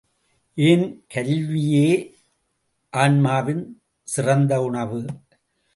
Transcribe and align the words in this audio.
ஏன் 0.53 1.05
கல்வியே 1.07 1.89
ஆன்மாவின் 2.93 3.81
சிறந்த 4.03 4.61
உணவு. 4.61 5.05